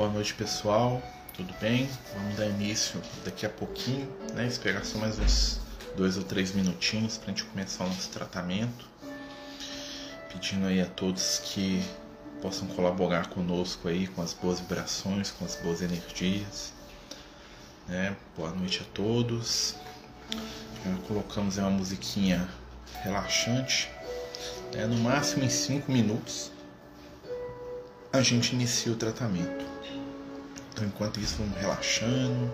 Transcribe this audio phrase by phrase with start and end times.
[0.00, 1.02] Boa noite, pessoal.
[1.34, 1.86] Tudo bem?
[2.14, 4.46] Vamos dar início daqui a pouquinho, né?
[4.46, 5.60] Esperar só mais uns
[5.94, 8.88] dois ou três minutinhos para a gente começar o nosso tratamento.
[10.32, 11.84] Pedindo aí a todos que
[12.40, 16.72] possam colaborar conosco aí com as boas vibrações, com as boas energias.
[17.86, 18.16] Né?
[18.34, 19.74] Boa noite a todos.
[20.82, 22.48] Já colocamos aí uma musiquinha
[23.02, 23.90] relaxante,
[24.72, 24.86] né?
[24.86, 26.50] no máximo em cinco minutos
[28.10, 29.69] a gente inicia o tratamento.
[30.72, 32.50] Então, enquanto isso, vamos relaxando,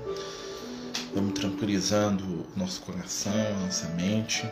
[1.15, 4.49] vamos tranquilizando o nosso coração, a nossa mente,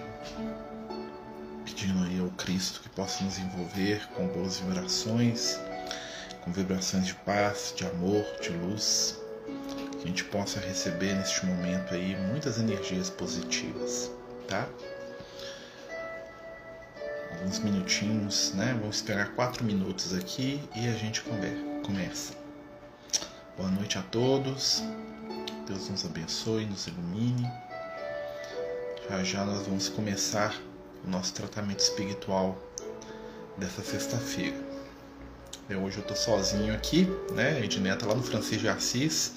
[1.65, 5.59] pedindo aí ao Cristo que possa nos envolver com boas vibrações,
[6.43, 9.19] com vibrações de paz, de amor, de luz,
[9.93, 14.11] que a gente possa receber neste momento aí muitas energias positivas,
[14.47, 14.69] tá?
[17.45, 18.77] alguns minutinhos, né?
[18.81, 21.23] Vamos esperar quatro minutos aqui e a gente
[21.83, 22.44] começa.
[23.56, 24.83] Boa noite a todos.
[25.69, 27.48] Deus nos abençoe, nos ilumine.
[29.08, 30.52] Já já nós vamos começar
[31.06, 32.58] o nosso tratamento espiritual
[33.56, 34.56] dessa sexta-feira.
[35.70, 37.50] Hoje eu tô sozinho aqui, né?
[37.50, 39.34] A Edneia tá lá no Francisco de Assis,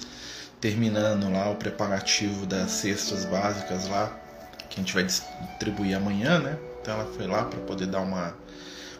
[0.60, 4.20] terminando lá o preparativo das cestas básicas lá,
[4.68, 6.58] que a gente vai distribuir amanhã, né?
[6.82, 8.36] Então ela foi lá para poder dar uma,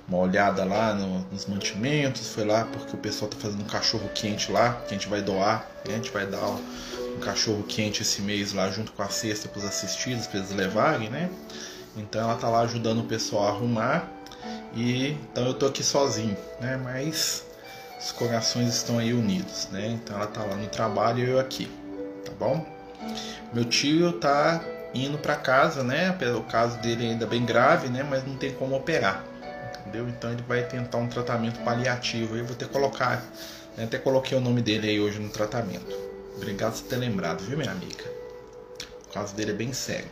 [0.08, 4.10] uma olhada lá no, nos mantimentos, foi lá porque o pessoal tá fazendo um cachorro
[4.14, 8.22] quente lá, que a gente vai doar, a gente vai dar um, cachorro quente esse
[8.22, 11.30] mês lá junto com a cesta para os assistidos, para eles levarem, né?
[11.96, 14.08] Então ela tá lá ajudando o pessoal a arrumar
[14.74, 16.80] e então eu tô aqui sozinho, né?
[16.82, 17.44] Mas
[18.00, 19.88] os corações estão aí unidos, né?
[19.88, 21.70] Então ela tá lá no trabalho e eu aqui,
[22.24, 22.66] tá bom?
[23.52, 24.64] Meu tio tá
[24.94, 26.16] indo para casa, né?
[26.38, 28.04] O caso dele ainda bem grave, né?
[28.08, 29.24] Mas não tem como operar,
[29.88, 30.08] entendeu?
[30.10, 32.36] Então ele vai tentar um tratamento paliativo.
[32.36, 33.24] Eu vou ter que colocar,
[33.76, 33.86] né?
[33.86, 35.96] até coloquei o nome dele aí hoje no tratamento.
[36.36, 38.04] Obrigado por ter lembrado, viu, minha amiga?
[39.10, 40.08] O caso dele é bem sério.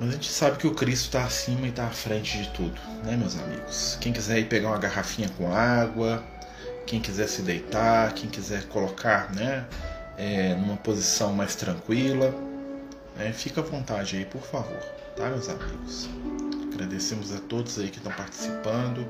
[0.00, 2.78] Mas a gente sabe que o Cristo está acima e está à frente de tudo,
[3.04, 3.96] né, meus amigos?
[4.00, 6.22] Quem quiser ir pegar uma garrafinha com água,
[6.86, 9.64] quem quiser se deitar, quem quiser colocar, né,
[10.18, 12.34] é, numa posição mais tranquila,
[13.18, 14.82] é, fica à vontade aí, por favor,
[15.16, 16.10] tá, meus amigos?
[16.76, 19.08] Agradecemos a todos aí que estão participando.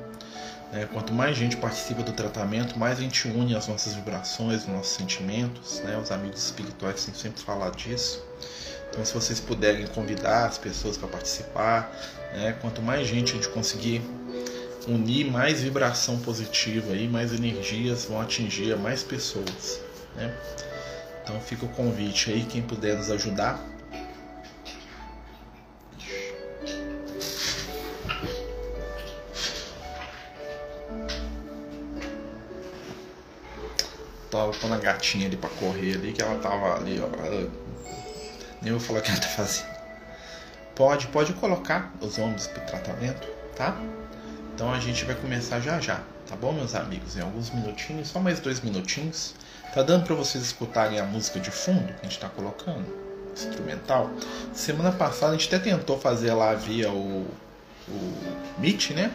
[0.72, 4.69] É, quanto mais gente participa do tratamento, mais a gente une as nossas vibrações, os
[4.69, 5.81] nossos sentimentos.
[5.81, 5.99] Né?
[5.99, 8.22] Os amigos espirituais têm sempre falado disso.
[8.88, 11.93] Então, se vocês puderem convidar as pessoas para participar,
[12.32, 12.56] né?
[12.60, 14.00] quanto mais gente a gente conseguir
[14.87, 19.81] unir, mais vibração positiva e mais energias vão atingir mais pessoas.
[20.15, 20.33] Né?
[21.25, 23.60] Então, fica o convite aí, quem puder nos ajudar,
[34.36, 37.08] tava pondo a gatinha ali pra correr ali, que ela tava ali, ó.
[38.62, 39.76] Nem vou falar o que ela tá fazendo.
[40.74, 43.26] Pode, pode colocar os homens pro tratamento,
[43.56, 43.76] tá?
[44.54, 47.16] Então a gente vai começar já já, tá bom, meus amigos?
[47.16, 49.34] Em alguns minutinhos, só mais dois minutinhos.
[49.74, 52.86] Tá dando para vocês escutarem a música de fundo que a gente tá colocando?
[53.32, 54.10] Instrumental.
[54.54, 57.26] Semana passada a gente até tentou fazer lá via o,
[57.88, 58.22] o
[58.58, 59.10] Meet, né?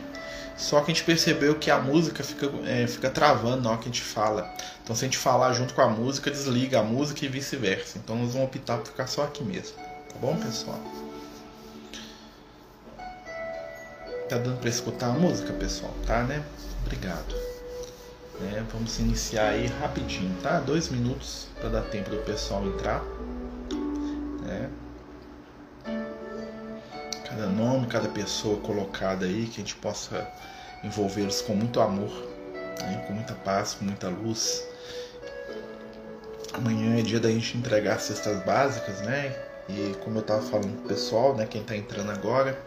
[0.62, 3.90] Só que a gente percebeu que a música fica, é, fica travando na hora que
[3.90, 4.48] a gente fala.
[4.84, 7.98] Então se a gente falar junto com a música, desliga a música e vice-versa.
[7.98, 9.76] Então nós vamos optar por ficar só aqui mesmo.
[9.76, 10.80] Tá bom, pessoal?
[14.30, 15.94] Tá dando para escutar a música, pessoal?
[16.06, 16.44] Tá, né?
[16.86, 17.36] Obrigado.
[18.54, 20.60] É, vamos iniciar aí rapidinho, tá?
[20.60, 23.04] Dois minutos para dar tempo do pessoal entrar.
[27.92, 30.26] Cada pessoa colocada aí, que a gente possa
[30.82, 32.10] envolvê-los com muito amor,
[32.80, 33.04] né?
[33.06, 34.66] com muita paz, com muita luz.
[36.54, 39.36] Amanhã é dia da gente entregar as cestas básicas, né?
[39.70, 41.46] E como eu estava falando pro pessoal, né?
[41.46, 42.58] Quem está entrando agora,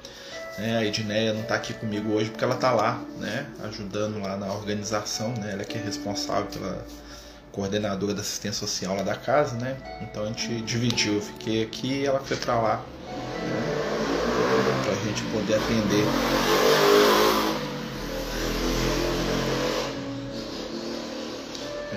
[0.58, 0.78] né?
[0.78, 3.46] A Edneia não está aqui comigo hoje porque ela está lá, né?
[3.64, 5.52] Ajudando lá na organização, né?
[5.52, 6.86] Ela que é responsável pela
[7.52, 9.76] coordenadora da assistência social lá da casa, né?
[10.02, 12.84] Então a gente dividiu, eu fiquei aqui e ela foi para lá?
[14.82, 16.04] Para a gente poder atender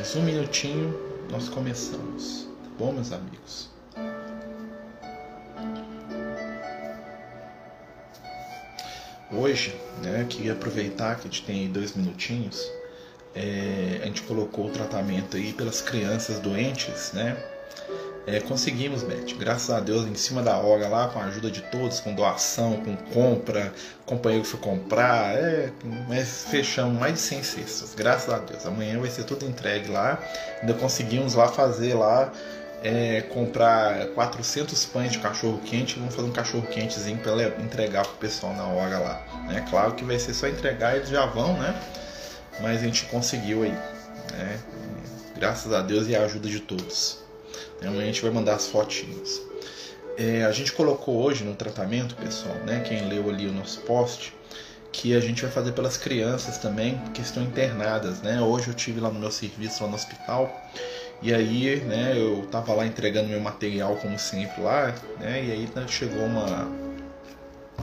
[0.07, 0.97] Mais um minutinho,
[1.29, 2.47] nós começamos.
[2.63, 3.69] Tá bom, meus amigos?
[9.29, 12.71] Hoje, né, queria aproveitar que a gente tem dois minutinhos.
[13.35, 17.35] É, a gente colocou o tratamento aí pelas crianças doentes, né?
[18.27, 19.37] É, conseguimos, Beth.
[19.39, 22.83] Graças a Deus, em cima da hora lá, com a ajuda de todos, com doação,
[22.83, 23.73] com compra,
[24.05, 25.71] companheiro foi comprar, é,
[26.09, 27.95] mas fechamos mais de 100 cestas.
[27.95, 28.65] Graças a Deus.
[28.65, 30.21] Amanhã vai ser tudo entregue lá.
[30.59, 32.33] Ainda conseguimos lá fazer lá
[32.83, 35.97] é, comprar 400 pães de cachorro quente.
[35.97, 37.31] Vamos fazer um cachorro quentezinho para
[37.63, 39.25] entregar pro pessoal na hora lá.
[39.55, 41.73] É claro que vai ser só entregar, eles já vão, né?
[42.59, 43.71] Mas a gente conseguiu aí,
[44.33, 44.59] né?
[45.37, 47.25] Graças a Deus e a ajuda de todos.
[47.81, 49.41] Amanhã a gente vai mandar as fotinhas.
[50.17, 52.79] É, a gente colocou hoje no tratamento, pessoal, né?
[52.79, 54.33] Quem leu ali o nosso post,
[54.91, 58.41] que a gente vai fazer pelas crianças também, que estão internadas, né?
[58.41, 60.51] Hoje eu tive lá no meu serviço, lá no hospital,
[61.21, 65.43] e aí, né, eu tava lá entregando meu material como sempre lá, né?
[65.43, 66.67] E aí né, chegou uma,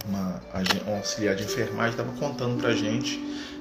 [0.07, 0.41] uma
[0.89, 3.19] um auxiliar de enfermagem, tava contando pra gente,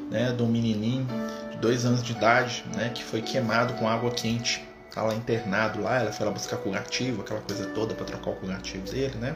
[0.09, 1.07] né, um menininho
[1.51, 4.63] de dois anos de idade, né, que foi queimado com água quente
[4.93, 8.35] tá lá internado lá, ela foi lá buscar curativo, aquela coisa toda para trocar o
[8.35, 9.35] curativo dele, né?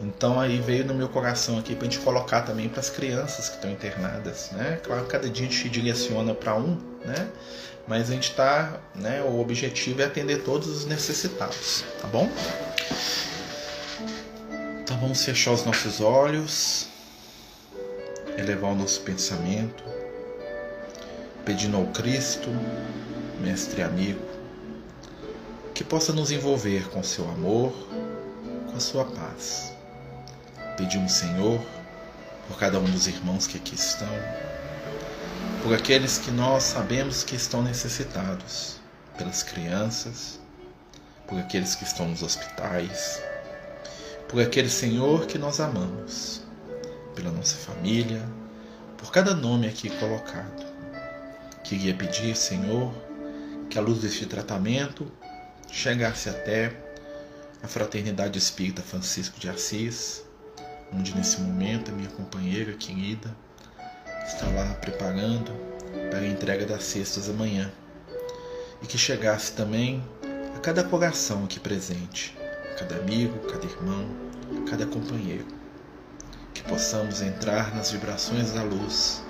[0.00, 3.48] Então aí veio no meu coração aqui para a gente colocar também para as crianças
[3.48, 4.78] que estão internadas, né?
[4.84, 7.28] Claro cada dia a gente direciona para um, né?
[7.88, 9.20] Mas a gente está, né?
[9.22, 12.30] O objetivo é atender todos os necessitados, tá bom?
[14.80, 16.86] Então vamos fechar os nossos olhos,
[18.36, 19.82] elevar o nosso pensamento,
[21.44, 22.48] pedindo ao Cristo,
[23.40, 24.27] mestre amigo,
[25.78, 27.72] que possa nos envolver com seu amor,
[28.68, 29.72] com a sua paz.
[30.76, 31.64] Pedimos, Senhor,
[32.48, 34.12] por cada um dos irmãos que aqui estão,
[35.62, 38.80] por aqueles que nós sabemos que estão necessitados,
[39.16, 40.40] pelas crianças,
[41.28, 43.22] por aqueles que estão nos hospitais,
[44.26, 46.42] por aquele Senhor que nós amamos,
[47.14, 48.28] pela nossa família,
[48.96, 50.66] por cada nome aqui colocado.
[51.62, 52.92] Queria pedir, Senhor,
[53.70, 55.08] que a luz deste tratamento
[55.70, 56.72] chegasse até
[57.62, 60.24] a Fraternidade Espírita Francisco de Assis,
[60.92, 63.34] onde nesse momento a minha companheira querida
[64.26, 65.52] está lá preparando
[66.10, 67.70] para a entrega das cestas amanhã.
[68.82, 70.04] E que chegasse também
[70.56, 72.36] a cada coração aqui presente,
[72.72, 74.08] a cada amigo, cada irmão,
[74.62, 75.46] a cada companheiro.
[76.54, 79.22] Que possamos entrar nas vibrações da luz,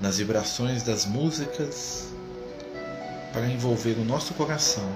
[0.00, 2.12] nas vibrações das músicas
[3.32, 4.88] para envolver o nosso coração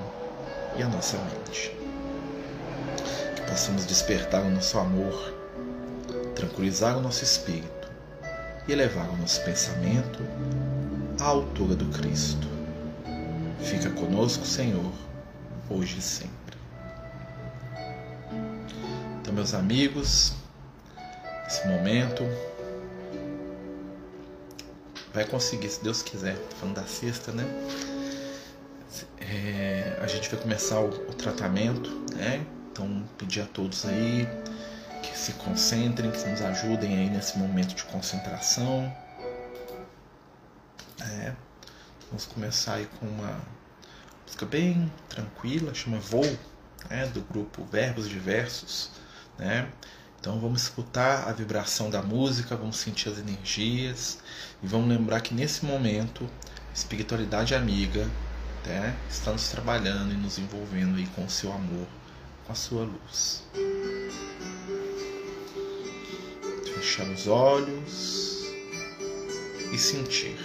[0.76, 1.76] e a nossa mente.
[3.37, 5.34] Que possamos despertar o nosso amor,
[6.34, 7.90] tranquilizar o nosso espírito
[8.67, 10.20] e elevar o nosso pensamento
[11.20, 12.49] à altura do Cristo.
[13.61, 14.93] Fica conosco, Senhor,
[15.69, 16.56] hoje e sempre.
[19.20, 20.34] Então, meus amigos,
[21.46, 22.25] esse momento
[25.12, 27.44] vai conseguir, se Deus quiser, falando da sexta, né?
[29.34, 32.44] É, a gente vai começar o, o tratamento, né?
[32.70, 34.29] Então pedir a todos aí
[35.02, 38.94] que se concentrem, que nos ajudem aí nesse momento de concentração.
[41.00, 41.32] É,
[42.08, 43.40] vamos começar aí com uma
[44.26, 46.38] música bem tranquila, chama Voo,
[46.90, 48.90] né, do grupo Verbos Diversos,
[49.38, 49.67] né?
[50.20, 54.19] Então vamos escutar a vibração da música, vamos sentir as energias
[54.62, 56.29] e vamos lembrar que nesse momento
[56.75, 58.06] espiritualidade amiga
[59.09, 61.87] está nos trabalhando e nos envolvendo aí com o seu amor,
[62.47, 63.43] com a sua luz.
[66.75, 68.44] Fechar os olhos
[69.73, 70.37] e sentir.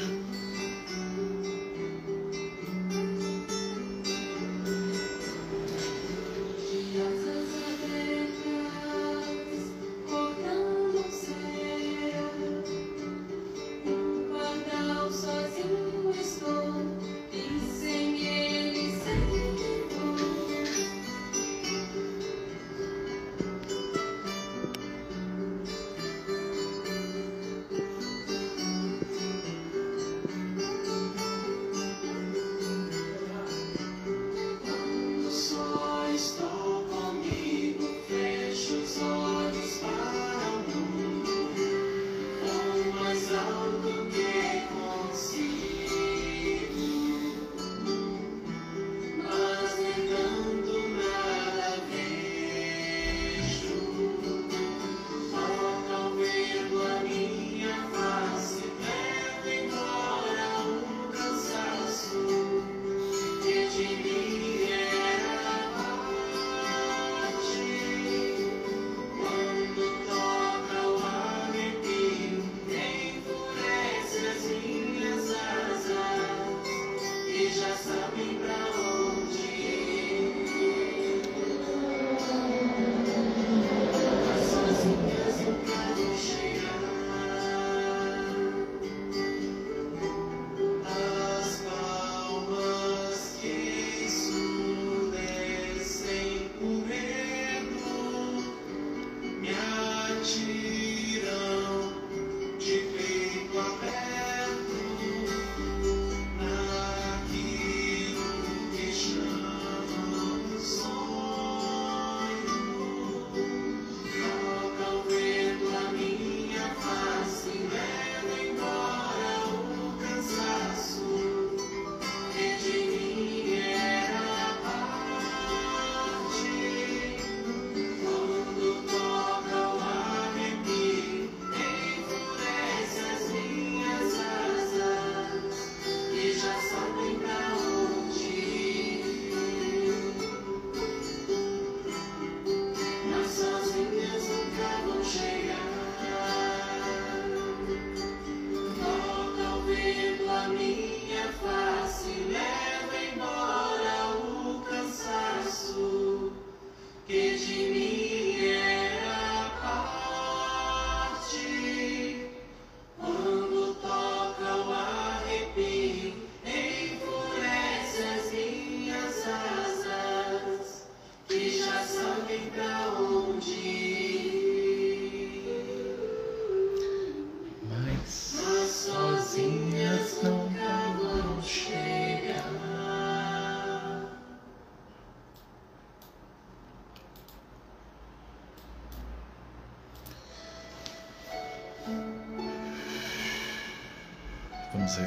[100.27, 100.76] Jesus.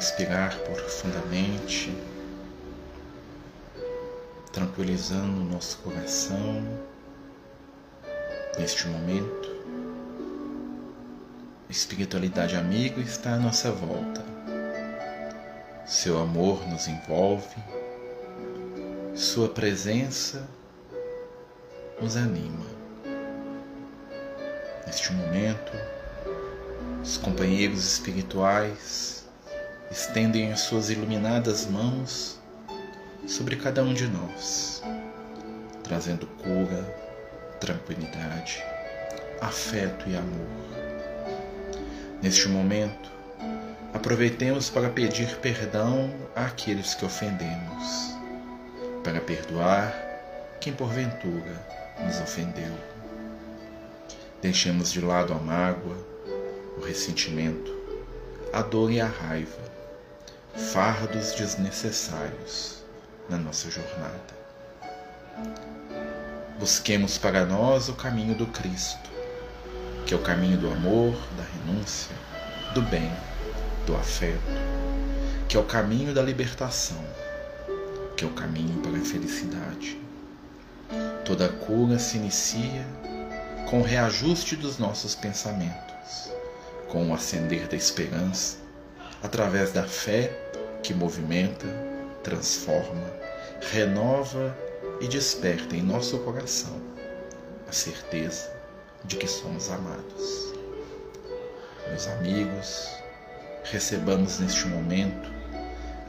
[0.01, 1.95] Respirar profundamente,
[4.51, 6.63] tranquilizando o nosso coração
[8.57, 9.47] neste momento.
[11.69, 14.25] Espiritualidade amiga está à nossa volta.
[15.85, 17.57] Seu amor nos envolve,
[19.13, 20.49] Sua presença
[22.01, 22.65] nos anima.
[24.87, 25.71] Neste momento,
[27.03, 29.20] os companheiros espirituais
[29.91, 32.39] estendem as suas iluminadas mãos
[33.27, 34.81] sobre cada um de nós,
[35.83, 36.81] trazendo cura,
[37.59, 38.63] tranquilidade,
[39.41, 40.47] afeto e amor.
[42.21, 43.11] Neste momento,
[43.93, 48.15] aproveitemos para pedir perdão àqueles que ofendemos,
[49.03, 49.93] para perdoar
[50.61, 51.67] quem porventura
[51.99, 52.73] nos ofendeu.
[54.41, 55.97] Deixemos de lado a mágoa,
[56.77, 57.71] o ressentimento,
[58.53, 59.71] a dor e a raiva,
[60.55, 62.83] fardos desnecessários
[63.29, 64.41] na nossa jornada.
[66.59, 69.11] Busquemos para nós o caminho do Cristo
[70.11, 72.13] que é o caminho do amor, da renúncia,
[72.73, 73.09] do bem,
[73.85, 74.41] do afeto,
[75.47, 77.01] que é o caminho da libertação,
[78.17, 79.97] que é o caminho para a felicidade.
[81.23, 82.85] Toda cura se inicia
[83.69, 86.29] com o reajuste dos nossos pensamentos,
[86.89, 88.57] com o acender da esperança,
[89.21, 90.31] através da fé
[90.83, 91.67] que movimenta,
[92.23, 93.11] transforma,
[93.71, 94.55] renova
[94.99, 96.81] e desperta em nosso coração
[97.67, 98.51] a certeza
[99.03, 100.53] de que somos amados.
[101.87, 102.87] Meus amigos,
[103.63, 105.31] recebamos neste momento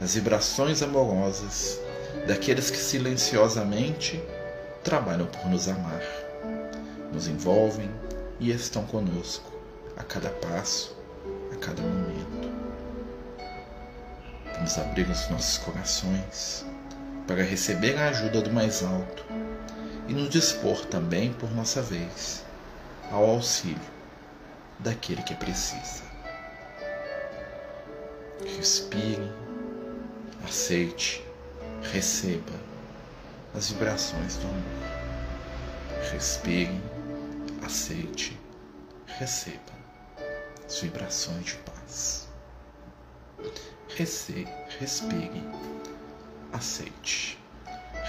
[0.01, 1.79] as vibrações amorosas
[2.27, 4.21] daqueles que silenciosamente
[4.83, 6.03] trabalham por nos amar,
[7.11, 7.89] nos envolvem
[8.39, 9.51] e estão conosco
[9.95, 10.95] a cada passo,
[11.51, 12.42] a cada momento.
[14.53, 16.65] Vamos abrir os nossos corações
[17.27, 19.25] para receber a ajuda do mais alto
[20.07, 22.43] e nos dispor também por nossa vez
[23.11, 23.79] ao auxílio
[24.79, 26.03] daquele que precisa.
[28.57, 29.31] Respire,
[30.45, 31.25] aceite,
[31.81, 32.53] receba
[33.55, 34.63] as vibrações do amor.
[36.11, 36.81] Respire,
[37.65, 38.39] aceite,
[39.05, 39.73] receba
[40.65, 42.27] as vibrações de paz.
[43.89, 44.47] Respire,
[46.51, 47.37] aceite,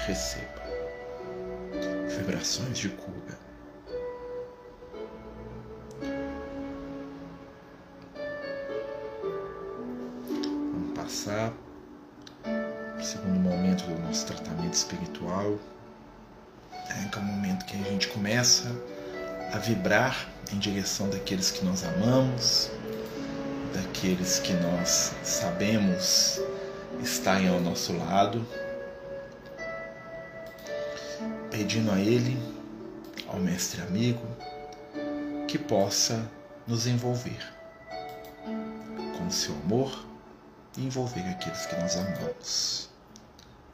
[0.06, 0.62] receba.
[2.16, 3.38] Vibrações de cura.
[10.94, 11.52] Passar.
[12.98, 15.58] O segundo momento do nosso tratamento espiritual,
[16.72, 18.70] é, é o momento que a gente começa
[19.52, 22.70] a vibrar em direção daqueles que nós amamos,
[24.04, 26.38] daqueles que nós sabemos
[27.02, 28.46] estarem ao nosso lado,
[31.50, 32.36] pedindo a Ele,
[33.26, 34.26] ao Mestre amigo,
[35.48, 36.30] que possa
[36.66, 37.50] nos envolver
[39.16, 40.06] com seu amor
[40.76, 42.90] e envolver aqueles que nós amamos.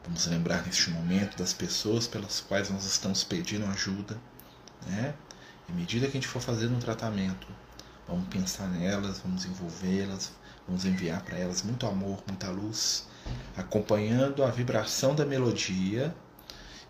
[0.04, 4.16] Vamos lembrar neste momento das pessoas pelas quais nós estamos pedindo ajuda,
[4.86, 5.12] né?
[5.68, 7.48] À medida que a gente for fazendo um tratamento,
[8.10, 10.32] vamos pensar nelas, vamos envolvê-las,
[10.66, 13.06] vamos enviar para elas muito amor, muita luz,
[13.56, 16.14] acompanhando a vibração da melodia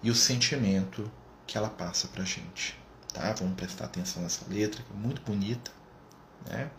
[0.03, 1.11] e o sentimento
[1.47, 2.79] que ela passa para a gente,
[3.12, 3.35] tá?
[3.35, 5.71] Vamos prestar atenção nessa letra que é muito bonita,
[6.47, 6.71] né?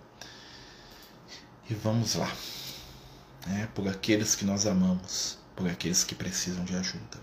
[1.69, 2.31] E vamos lá
[3.45, 7.19] né, por aqueles que nós amamos, por aqueles que precisam de ajuda.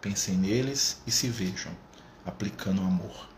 [0.00, 1.72] Pensem neles e se vejam
[2.24, 3.28] aplicando amor.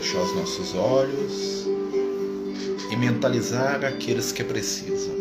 [0.00, 1.66] Fechar os nossos olhos
[2.90, 5.19] e mentalizar aqueles que precisam.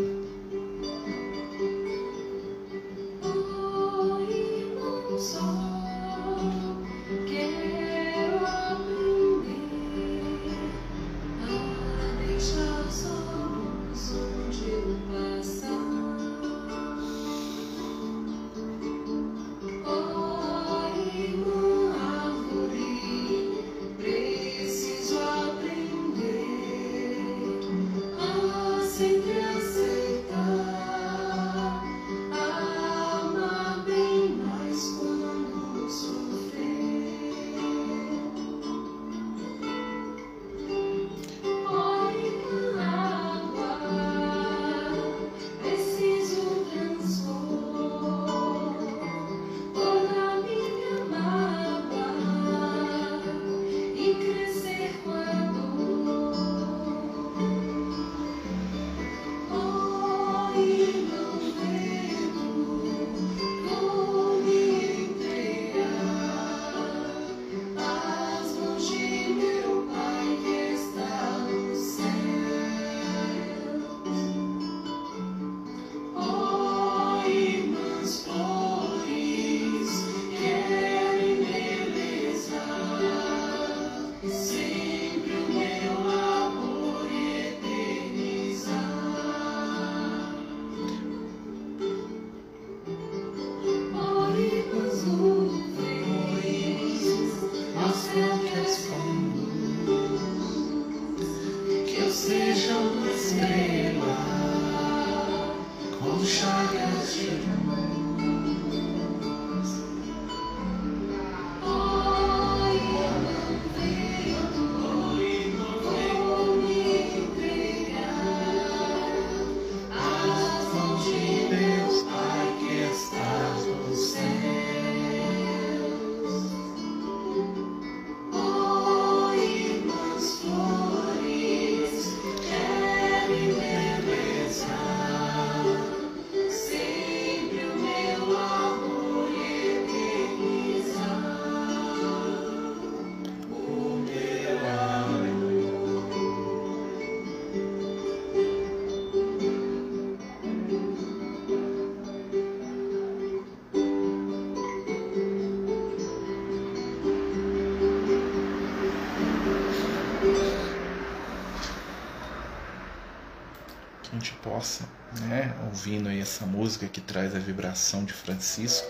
[165.21, 168.87] Né, ouvindo aí essa música que traz a vibração de Francisco,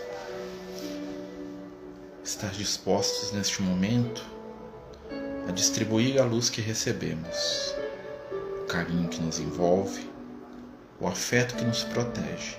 [2.24, 4.24] estar dispostos neste momento
[5.48, 7.74] a distribuir a luz que recebemos,
[8.62, 10.10] o carinho que nos envolve,
[11.00, 12.56] o afeto que nos protege.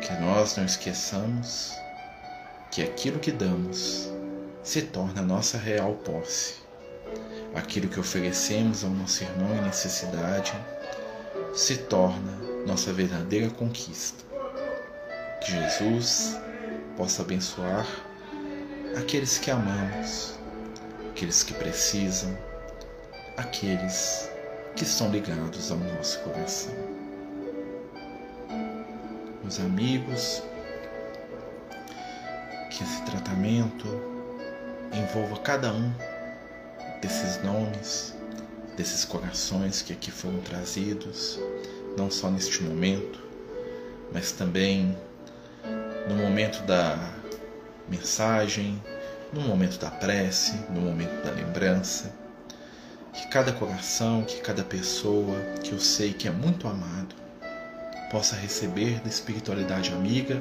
[0.00, 1.72] Que nós não esqueçamos
[2.72, 4.10] que aquilo que damos
[4.62, 6.54] se torna nossa real posse.
[7.54, 10.52] Aquilo que oferecemos ao nosso irmão em necessidade
[11.58, 14.24] se torna nossa verdadeira conquista.
[15.40, 16.38] Que Jesus
[16.96, 17.84] possa abençoar
[18.96, 20.38] aqueles que amamos,
[21.10, 22.38] aqueles que precisam,
[23.36, 24.30] aqueles
[24.76, 26.74] que estão ligados ao nosso coração.
[29.42, 30.44] Meus amigos,
[32.70, 33.88] que esse tratamento
[34.92, 35.92] envolva cada um
[37.02, 38.14] desses nomes,
[38.78, 41.36] desses corações que aqui foram trazidos,
[41.96, 43.20] não só neste momento,
[44.12, 44.96] mas também
[46.08, 46.96] no momento da
[47.88, 48.80] mensagem,
[49.32, 52.14] no momento da prece, no momento da lembrança.
[53.12, 57.16] Que cada coração, que cada pessoa que eu sei que é muito amado,
[58.12, 60.40] possa receber da espiritualidade amiga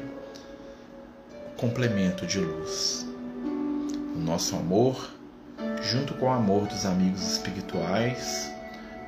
[1.58, 3.04] complemento de luz.
[4.16, 5.17] O nosso amor,
[5.82, 8.52] junto com o amor dos amigos espirituais,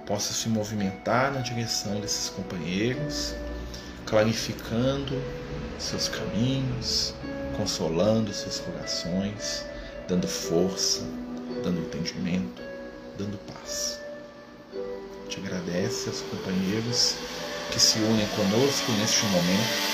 [0.06, 3.36] possa se movimentar na direção desses companheiros,
[4.06, 5.22] clarificando
[5.78, 7.14] seus caminhos,
[7.56, 9.66] consolando seus corações,
[10.08, 11.02] dando força,
[11.64, 12.62] dando entendimento,
[13.18, 14.00] dando paz.
[15.28, 17.16] Te agradece aos companheiros
[17.72, 19.90] que se unem conosco neste momento.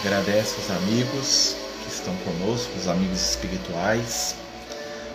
[0.00, 4.36] Agradece aos amigos que estão conosco, os amigos espirituais,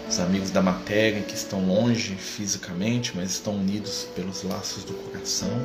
[0.09, 5.55] os amigos da matéria que estão longe fisicamente, mas estão unidos pelos laços do coração.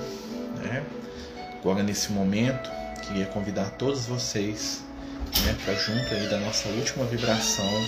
[0.57, 0.85] Né?
[1.59, 2.71] Agora, nesse momento,
[3.07, 4.83] queria convidar todos vocês
[5.45, 7.85] né, para junto aí da nossa última vibração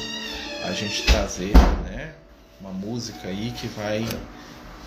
[0.64, 1.52] a gente trazer
[1.85, 2.12] né,
[2.61, 4.06] uma música aí que vai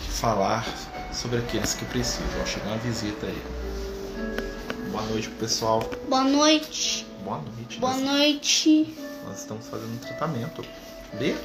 [0.10, 0.66] falar
[1.12, 2.46] sobre aqueles que precisam.
[2.46, 3.42] Chegar uma visita aí.
[5.04, 5.90] Boa noite pro pessoal.
[6.08, 7.06] Boa noite.
[7.26, 7.80] Boa noite.
[7.80, 8.96] Boa nós, noite.
[9.26, 10.64] nós estamos fazendo um tratamento.
[11.20, 11.36] Vê?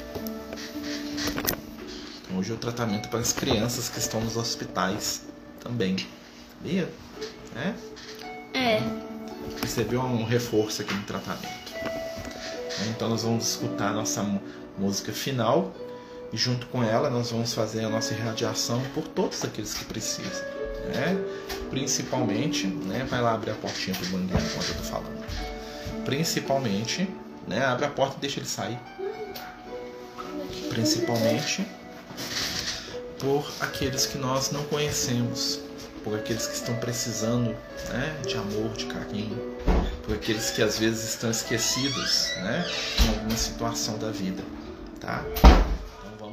[2.22, 5.22] Então, hoje é o tratamento para as crianças que estão nos hospitais
[5.58, 5.96] também.
[6.62, 6.86] Vê?
[7.56, 7.74] É?
[8.54, 8.80] É.
[9.60, 11.72] recebeu um reforço aqui no tratamento.
[12.90, 14.24] Então nós vamos escutar a nossa
[14.78, 15.74] música final
[16.32, 20.57] e junto com ela nós vamos fazer a nossa irradiação por todos aqueles que precisam.
[20.88, 21.16] Né?
[21.70, 23.06] Principalmente, né?
[23.08, 25.24] vai lá abrir a portinha pro banguinho enquanto eu tô falando.
[26.04, 27.08] Principalmente,
[27.46, 27.64] né?
[27.64, 28.78] abre a porta e deixa ele sair.
[30.70, 31.66] Principalmente
[33.18, 35.60] por aqueles que nós não conhecemos,
[36.04, 37.54] por aqueles que estão precisando
[37.90, 39.36] né, de amor, de carinho,
[40.04, 42.64] por aqueles que às vezes estão esquecidos né,
[43.02, 44.42] em alguma situação da vida.
[45.00, 45.24] Tá?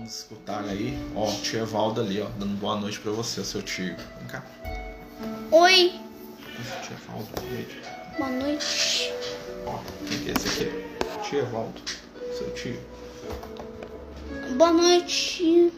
[0.05, 3.63] Vamos escutar aí, ó, o tio Evaldo ali, ó, dando boa noite para você, seu
[3.63, 3.95] tio.
[4.19, 4.45] Vem cá.
[5.49, 5.99] Oi.
[6.59, 7.81] Esse tio Evaldo, boa noite.
[8.15, 9.13] Boa noite.
[9.65, 11.27] Ó, quem que é esse aqui?
[11.27, 11.81] Tio Evaldo,
[12.37, 12.79] seu tio.
[14.55, 15.73] Boa noite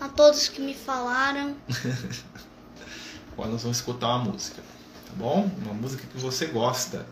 [0.00, 1.54] a todos que me falaram.
[3.34, 4.60] Agora nós vamos escutar uma música,
[5.06, 5.48] tá bom?
[5.62, 7.06] Uma música que você gosta.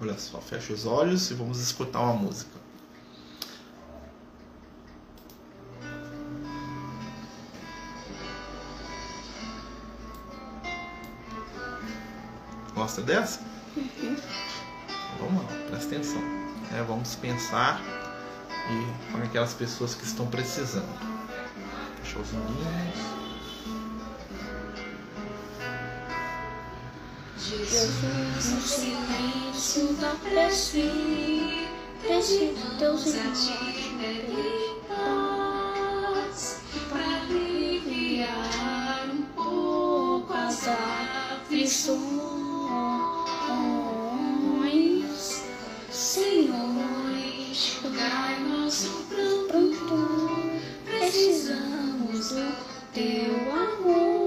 [0.00, 2.55] Olha só, fecha os olhos e vamos escutar uma música.
[12.86, 13.40] Gosta dessa?
[13.76, 14.16] Então
[15.18, 16.22] Vamos lá, presta atenção.
[16.72, 17.82] É, vamos pensar
[18.48, 20.86] e com aquelas pessoas que estão precisando.
[21.96, 23.16] Deixa os meninos.
[27.36, 31.68] Jesus no silêncio da prece,
[32.04, 34.55] prece Deus em
[51.16, 52.52] precisamos do
[52.92, 54.25] teu amor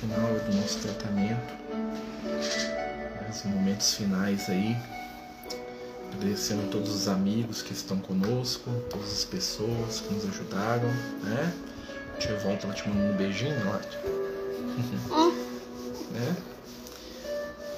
[0.00, 1.54] final do nosso tratamento.
[3.28, 4.76] Os momentos finais aí.
[6.12, 10.88] Agradecendo a todos os amigos que estão conosco, todas as pessoas que nos ajudaram,
[11.22, 11.52] né?
[12.18, 14.00] Tia volta ela te mandando um beijinho, né, Látia?
[15.10, 15.28] Ó,
[16.12, 16.36] né?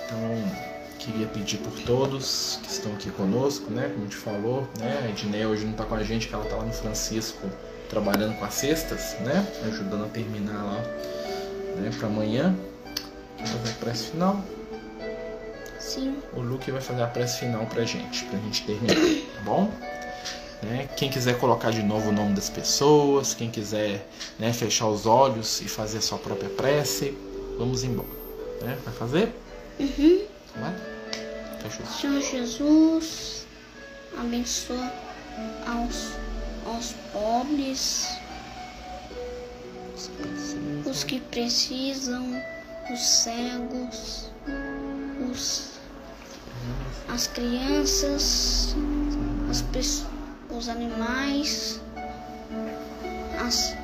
[0.04, 3.90] Então, queria pedir por todos que estão aqui conosco, né?
[3.90, 5.02] Como a gente falou, né?
[5.04, 7.48] A Edneia hoje não tá com a gente, que ela tá lá no Francisco
[7.90, 9.46] trabalhando com as cestas, né?
[9.66, 10.82] Ajudando a terminar lá,
[11.76, 11.90] né?
[11.98, 12.54] Para amanhã.
[13.38, 14.44] Vou fazer a prece final.
[15.78, 16.16] sim.
[16.32, 19.70] O Luke vai fazer a prece final pra gente, pra gente terminar, tá bom?
[20.62, 20.88] Né?
[20.96, 24.06] Quem quiser colocar de novo o nome das pessoas, quem quiser
[24.38, 27.16] né, fechar os olhos e fazer a sua própria prece,
[27.58, 28.08] vamos embora.
[28.60, 28.78] Né?
[28.84, 29.34] Vai fazer?
[29.80, 30.24] Uhum.
[30.56, 30.74] Vai?
[31.62, 33.46] Fecha os Senhor Jesus,
[34.18, 34.92] abençoa
[35.66, 36.12] aos,
[36.66, 38.08] aos pobres.
[40.92, 42.22] Os que precisam,
[42.92, 44.30] os cegos,
[45.30, 45.70] os,
[47.08, 48.76] as crianças,
[49.48, 49.64] as,
[50.54, 51.80] os animais,
[53.40, 53.74] as,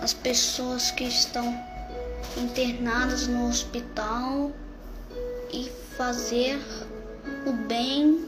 [0.00, 1.62] as pessoas que estão
[2.38, 4.50] internadas no hospital
[5.52, 6.58] e fazer
[7.46, 8.26] o bem.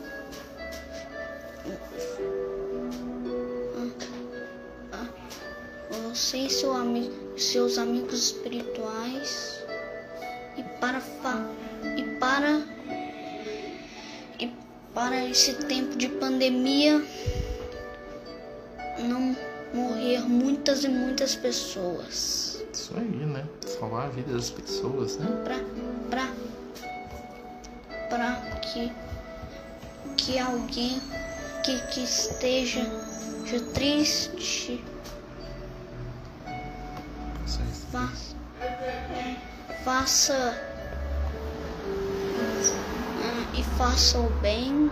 [6.11, 9.63] Você e seu ami- seus amigos espirituais
[10.57, 11.01] e para
[11.97, 12.63] e para
[14.41, 14.53] e
[14.95, 17.03] para esse tempo de pandemia
[18.99, 19.37] não
[19.73, 22.65] morrer muitas e muitas pessoas.
[22.73, 23.45] Isso aí, né?
[23.67, 25.27] Salvar a vida das pessoas, né?
[25.45, 25.59] Pra,
[26.11, 26.33] pra,
[28.09, 28.93] pra que,
[30.17, 31.01] que alguém
[31.65, 32.85] que, que esteja
[33.75, 34.83] triste.
[37.91, 38.09] Fa,
[39.85, 40.55] faça
[43.23, 44.91] ah, e faça o bem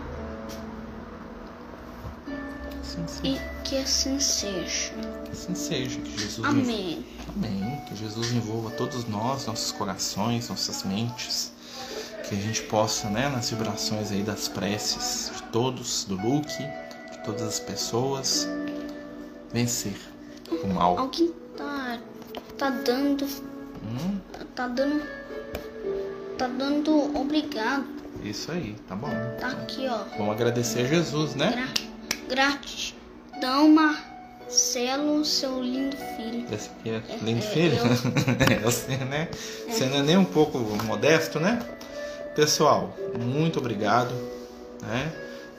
[3.04, 4.92] Assim e que assim seja.
[5.24, 6.00] Que assim seja.
[6.00, 7.06] Que Jesus envolva- Amém.
[7.34, 7.80] Amém.
[7.86, 11.52] Que Jesus envolva todos nós, nossos corações, nossas mentes.
[12.28, 16.56] Que a gente possa, né, nas vibrações aí das preces de todos, do Luke,
[17.12, 18.48] de todas as pessoas,
[19.52, 19.96] vencer
[20.64, 20.98] o mal.
[20.98, 21.32] Alguém
[22.58, 24.18] tá dando Hum,
[24.54, 25.02] tá dando
[26.36, 27.86] tá dando obrigado.
[28.22, 29.08] isso aí, tá bom.
[29.40, 30.04] Tá aqui, ó.
[30.18, 31.50] Vamos agradecer a Jesus, né?
[32.28, 32.46] Gra
[33.36, 36.46] gratidão, Marcelo, seu lindo filho.
[36.52, 37.76] Esse aqui é lindo é, filho.
[38.50, 39.28] É, você, né?
[39.68, 41.60] Você não é nem um pouco modesto, né?
[42.34, 44.12] Pessoal, muito obrigado,
[44.82, 45.12] né?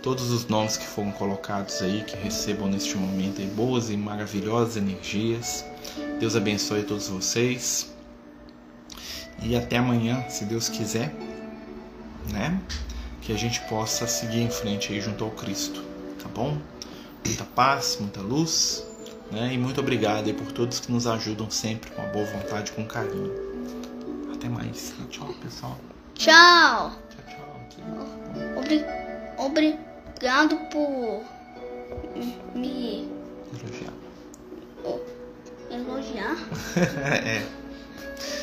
[0.08, 4.78] Todos os nomes que foram colocados aí, que recebam neste momento aí boas e maravilhosas
[4.78, 5.66] energias.
[6.18, 7.94] Deus abençoe a todos vocês.
[9.44, 11.14] E até amanhã, se Deus quiser,
[12.32, 12.58] né?
[13.22, 15.84] Que a gente possa seguir em frente aí junto ao Cristo,
[16.24, 16.58] tá bom?
[17.26, 18.88] Muita paz, muita luz,
[19.30, 19.54] né?
[19.54, 22.86] E muito obrigado aí por todos que nos ajudam sempre com a boa vontade, com
[22.86, 23.34] carinho.
[24.34, 24.94] Até mais.
[25.10, 25.78] Tchau, pessoal.
[26.16, 26.94] Tchau.
[27.10, 28.58] Tchau, tchau.
[29.38, 29.87] Obri
[30.18, 31.24] obrigado por
[32.56, 33.08] me
[35.70, 36.36] Elogiar.
[37.24, 37.46] é,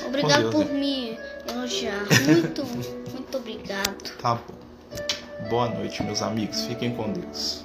[0.06, 0.72] Obrigado Deus, por né?
[0.72, 1.18] me
[1.50, 2.04] elogiar.
[2.26, 2.64] Muito,
[3.12, 4.16] muito obrigado.
[4.20, 5.48] tá bom.
[5.48, 6.64] Boa noite, meus amigos.
[6.66, 7.64] Fiquem com Deus.